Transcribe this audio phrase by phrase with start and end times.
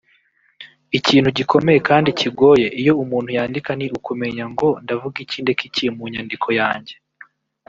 [0.97, 6.05] Ikintu gikomeye kandi kigoye iyo umuntu yandika ni ukumenya ngo ’ndavuga iki ndeke iki’ mu
[6.13, 6.95] nyandiko yanjye